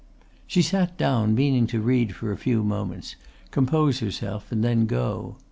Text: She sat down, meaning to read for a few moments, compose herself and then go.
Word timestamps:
She 0.47 0.63
sat 0.63 0.97
down, 0.97 1.35
meaning 1.35 1.67
to 1.67 1.79
read 1.79 2.15
for 2.15 2.31
a 2.31 2.35
few 2.39 2.63
moments, 2.63 3.15
compose 3.51 3.99
herself 3.99 4.51
and 4.51 4.63
then 4.63 4.87
go. 4.87 5.35